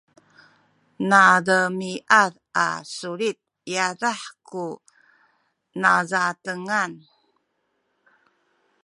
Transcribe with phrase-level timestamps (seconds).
[1.09, 2.33] nademiad
[2.65, 2.67] a
[2.97, 3.37] sulit
[3.73, 4.65] yadah ku
[5.81, 6.91] nazatengan